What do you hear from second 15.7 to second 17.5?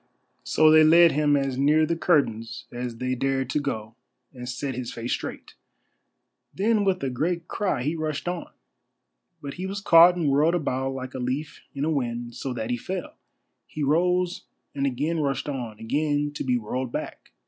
again to be whirled back.